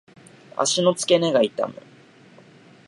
[0.57, 1.75] 足の付け根が痛む。